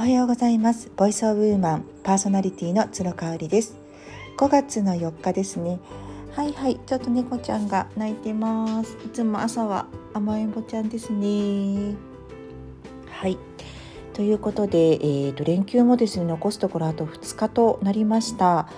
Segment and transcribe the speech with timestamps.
[0.00, 0.90] おはようございます。
[0.96, 3.76] ボイスオブウーマンパーソナリティの鶴香織です。
[4.38, 5.78] 5月の4日ですね。
[6.32, 8.96] はいはいちょっと猫ちゃんが泣いてます。
[9.04, 9.84] いつも朝は
[10.14, 11.94] 甘えん坊ちゃんですね。
[13.10, 13.36] はい。
[14.14, 18.70] ということで、えーと、連休もですね残すところあと2日となりました。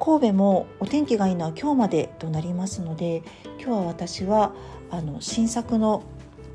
[0.00, 3.22] 神戸もお天気がいいのは今日までとなりますので
[3.58, 4.54] 今日は私は
[4.90, 6.02] あの新作の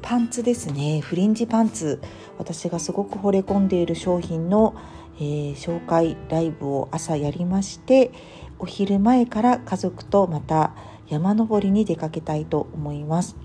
[0.01, 1.01] パンツですね。
[1.01, 2.01] フリンジパンツ。
[2.37, 4.75] 私がすごく惚れ込んでいる商品の、
[5.17, 8.11] えー、紹介ライブを朝やりまして
[8.59, 10.73] お昼前から家族とまた
[11.07, 13.35] 山登りに出かけたいと思います。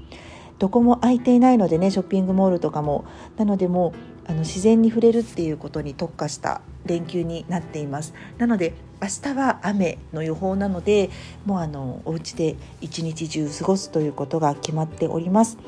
[0.58, 3.04] どこも空いていないのでねショッピングモールとかも。
[3.36, 3.94] なのでも
[4.26, 8.14] うあの自然に触れるっていうことに特化した連休になっています。
[8.38, 11.10] なので明日は雨の予報なので
[11.44, 15.58] もうあのお家で一日中過ごすということが決まっております。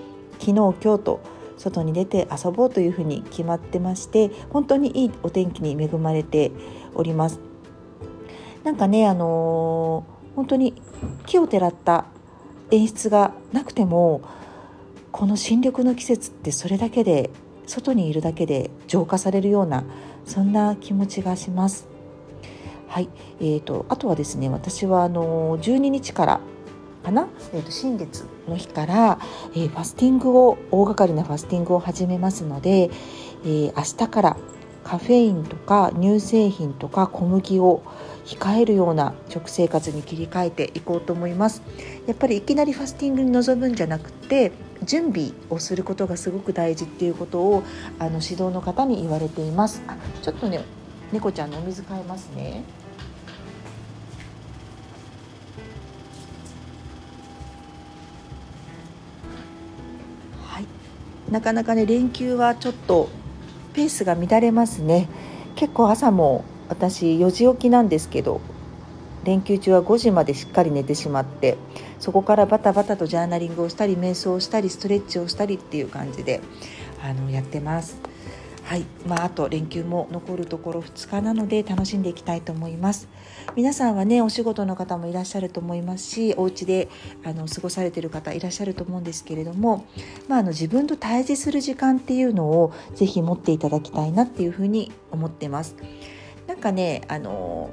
[0.45, 1.21] 昨日今日と
[1.57, 6.53] 外に出て遊ぼうというふうに決まってまして本当にいいお天気に恵まれて
[6.95, 7.41] おります
[8.62, 10.75] なんかねあのー、本当に
[11.25, 12.05] 木をてらった
[12.70, 14.20] 演出がなくても
[15.12, 17.31] この新緑の季節ってそれだけで
[17.67, 19.84] 外にいるだけで浄化されるような
[20.27, 21.86] そんな気持ちがします。
[22.89, 23.08] はい、
[23.41, 26.41] えーと、あとはですね私はあの12日から
[27.05, 29.20] かな、えーと、新月の日から、
[29.52, 32.91] えー、ファスティングを大掛かりなファスティングを始めますので、
[33.44, 34.36] えー、明日から
[34.83, 37.83] カフェインとか乳製品とか小麦を
[38.27, 41.62] 控えるような食生活に切り替えていこうと思います。
[42.06, 44.52] やっぱりいきなりファスティングに臨むんじゃなくて
[44.83, 47.62] 準備をすることがすごく大事っていうことを
[47.98, 49.83] あの指導の方に言われています。
[49.86, 50.62] あちょっとね
[51.12, 52.64] 猫ちゃんのお水変えますね。
[61.30, 63.08] なかなかね連休はちょっと
[63.72, 65.08] ペースが乱れますね
[65.56, 68.40] 結構朝も私4時起きなんですけど
[69.24, 71.57] 連休中は5時までしっかり寝てしまって
[71.98, 76.40] そこからバタバタとジャーナリングをしたり瞑想をしたりストレッチをしたりっていう感じで
[77.02, 78.14] あのやってます。
[78.64, 78.86] はい。
[79.07, 83.08] まあ、あと連休も残るところ2日なので楽しんでいきたいと思います。
[83.57, 86.89] 皆さんはねお仕事の方もいらっしゃると思いますしお家で
[87.24, 89.86] あの過ごされてる方いらっしゃると思うんですけれども、
[90.29, 95.77] まあ、あの自分と対峙する時間っていうのをぜひ持っていただきたいなっていうふうに思ってます。
[96.47, 97.70] なんかねあの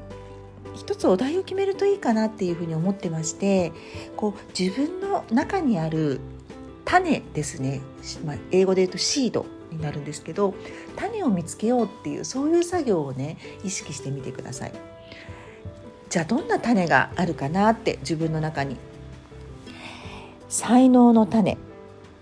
[0.75, 3.71] 一つお題を決めるといいかなっていうふうに思ってまして
[4.17, 6.19] こう自分の中にある
[6.85, 7.81] 種ですね、
[8.25, 9.60] まあ、英語で言うとシード。
[9.81, 10.53] になるんですけど
[10.95, 14.73] 種を見つけようっていうそういう作業をね意識してみてください。
[16.09, 18.77] じゃあどんな種があるかなって自分の中に。
[20.49, 21.55] 才能の種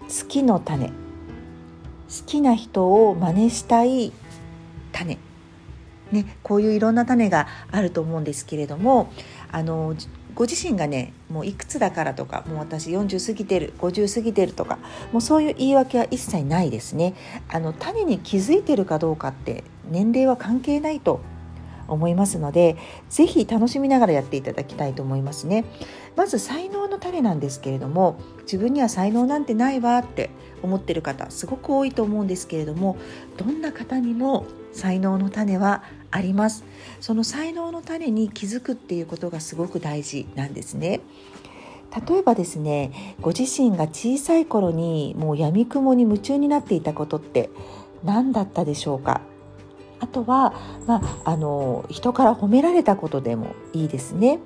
[0.01, 0.87] 好きの種。
[0.87, 0.93] 好
[2.25, 4.11] きな人を真似したい
[4.91, 5.17] 種。
[6.11, 9.11] ね、こういういろんな種があると思うんですけれども
[9.51, 9.95] あの
[10.35, 14.77] ご自身がねもういくつだからとかもう私40過ぎてる50過ぎてるとか
[15.11, 17.13] もうそういう言い訳は一切ないですね。
[17.49, 21.19] あの種に気づいてるかどうかって年齢は関係ないと
[21.89, 22.77] 思いますので
[23.09, 25.65] 是非楽しみながらやっていただきたいと思いますね。
[26.15, 30.29] まず才能の種なんですけれども自分には才能なんてないわって
[30.61, 32.97] 思ってる方すごく多いと思うんですけれども
[33.37, 36.63] どんな方にも才能の種はあります。
[36.99, 41.01] その才能の種に気づくっていうことがすごく大事なんですね。
[42.07, 47.49] 例えばですねご自身が小さい頃にもうやみくもに夢中になっていたことって
[48.03, 49.21] 何だったでしょうか？
[49.99, 50.53] あとは、
[50.87, 54.39] まあ、あの人から褒められたことでもいいですね。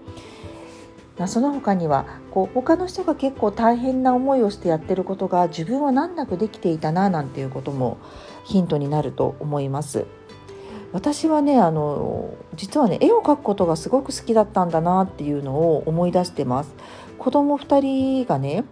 [1.18, 8.00] まあ、その他にはこう他の人が結構大変な思いをしてやってることが自分は難なくできていたななんていうことも
[8.46, 10.06] ヒントになると思います。
[10.92, 16.74] 私はねあの実はね絵を描くことがすごく好きだったんだなっていうのを思い出してます。
[17.18, 17.80] 子供2
[18.24, 18.64] 人がね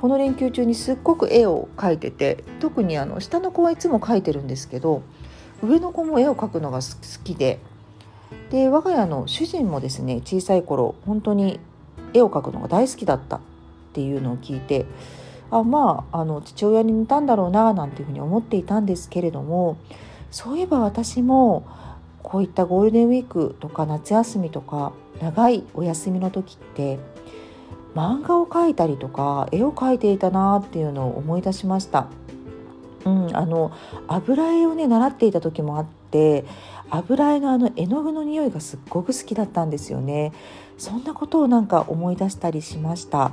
[0.00, 5.02] この連休中にすっごく絵を描いてて特にあの下の子はいつも描いてるんですけど
[5.62, 6.84] 上の子も絵を描くのが好
[7.24, 7.60] きで
[8.50, 11.60] で我が家の主人もですね小さい頃本当に
[12.12, 13.40] 絵を描くのが大好きだったっ
[13.92, 14.86] ていうのを聞いて
[15.50, 19.76] あまああの父親に似たんだろうななんていうふうに思っていたんですけれども
[20.30, 21.66] そういえば私も
[22.22, 26.98] こういったゴールデンウィークとか夏休みとか長いお休みの時って
[27.94, 32.08] 漫画を描いたりとか絵を描いていたなっていうのを思い出しました。
[33.04, 33.72] うん、あの
[34.08, 36.44] 油絵をね習っていた時もあって
[36.90, 40.32] 油絵のあの絵の具の匂いがすっごく好きだったんですよね
[40.78, 43.32] そんなことをなんか思い出したりしました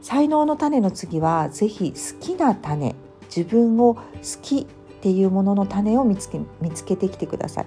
[0.00, 2.94] 才能の種の次は是非好きな種
[3.34, 4.02] 自分を好
[4.42, 4.66] きっ
[5.00, 7.66] ていうものの種を見つけ見つけてきてください。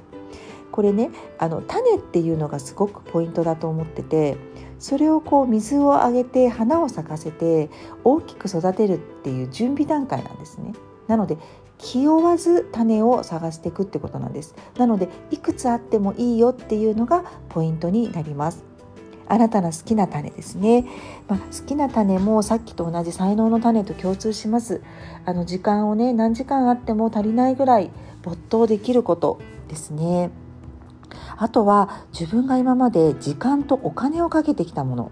[0.71, 4.35] これねあの種っていうのがすごくポイントだと思ってて
[4.77, 7.69] それをこう水をあげて花を咲かせて
[8.03, 10.73] 大きく育てるっていう準備段階なんですね。
[11.07, 11.37] なので
[11.77, 14.55] 気負わず種を探していくってことなんです。
[14.77, 18.63] なのでいくつあってもいいよっていうのがポイントになります。
[19.27, 20.85] あなたの好きな種ですね、
[21.27, 24.81] まあ、好きな種もさっきと同じ才能の種と共通します。
[25.25, 27.91] あの時間をね何時間あっても足りないぐらい
[28.21, 30.29] 没頭できることですね。
[31.37, 35.11] あとは自分が今まで時間とお金をかけてきたもの。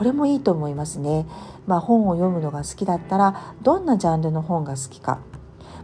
[0.00, 1.26] これもいいと思いますね、
[1.66, 5.18] まあ、本を読むのが好きだったらどんなジャンルの本が好きか。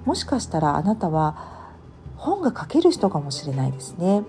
[0.06, 1.74] もしかしたらあなたは
[2.16, 4.22] 本が書ける人かもしれないですね。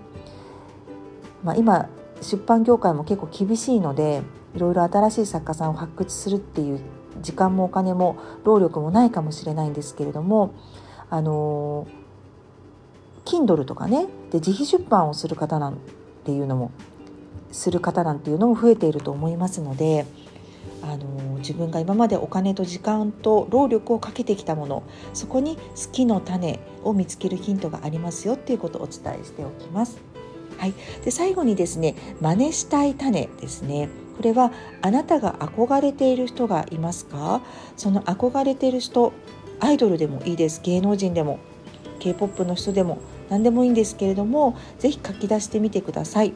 [1.41, 1.87] まあ、今
[2.21, 4.23] 出版業界も結構厳しいので
[4.53, 6.81] いろいろ新しい作家さんを発掘するっていう
[7.21, 10.53] 時間もお金も労力もないかもしれないんですけれども
[11.09, 11.87] あの
[13.23, 14.07] Kindle とかね。
[14.31, 15.77] で自費出版をする方なん
[16.25, 16.71] ていうのも
[17.57, 20.05] する方なんていうのも増えていると思いますので
[20.83, 24.83] あの自分が今までお金と時間と労力をかけてきたもの
[25.13, 25.61] そこに好
[25.91, 29.97] きの種を見つけるヒントがありますよっていうことをお伝えしておきます。
[30.57, 30.73] はい、
[31.03, 33.89] で最後にですね真似したい種ですね。
[34.17, 34.51] これは
[34.81, 37.41] あなたが憧れている人がいますか？
[37.75, 39.13] その憧れている人
[39.59, 40.61] アイドルでもいいです。
[40.63, 41.39] 芸能人でも
[41.99, 42.99] K-POP の人でも
[43.29, 46.33] 何でもいいんですけれども是非書き出してみてください。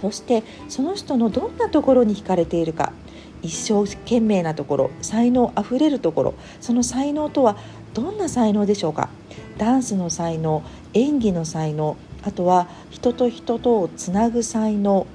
[0.00, 2.92] そしてその人のどんなところに惹かれているか
[3.42, 7.56] 一生懸命なところ才能あふれるところその才能とは
[7.94, 9.08] どんな才能でしょうか？
[9.58, 10.62] ダンスの才能
[10.94, 15.06] 演技の才能あとは人と人とをつなぐ才能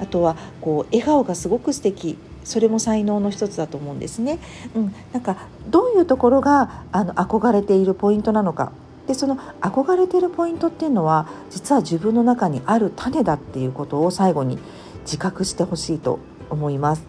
[0.00, 4.38] あとはこう笑顔がすごく素敵それも才能の一つだと思うんですね。
[4.74, 8.72] うん、なんかどういうところがあの憧れているポイントなのか
[9.10, 14.56] でその憧れてるポイントっていうのは実は自分の中にある種だっていうことを最後に
[15.00, 17.02] 自覚してほしいと思います。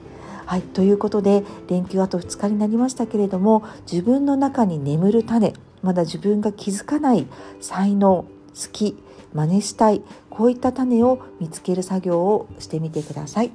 [0.47, 5.53] はい、ということで連休あと2日になりましたけれども自分の中に眠る種
[5.83, 7.27] まだ自分が気づかない
[7.59, 8.27] 才能好
[8.71, 8.97] き
[9.35, 10.01] 真似したい
[10.31, 13.51] こういった種を見つける作業をしてみてください。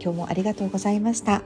[0.00, 1.42] 今日もありがとうございました。